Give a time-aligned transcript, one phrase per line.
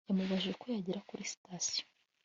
[0.07, 1.83] Yamubajije uko yagera kuri sitasiyo